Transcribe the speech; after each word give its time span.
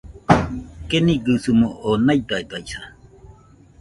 Keniguisɨmo 0.89 1.67
oo 1.87 1.95
naidadaisa 2.05 2.79